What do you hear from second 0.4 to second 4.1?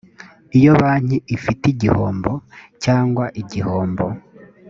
iyo banki ifite igihombo cyangwa igihombo